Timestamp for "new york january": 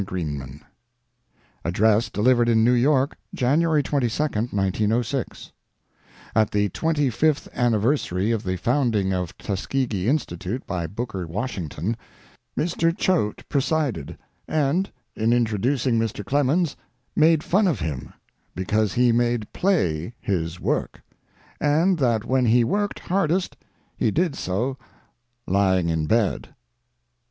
2.63-3.83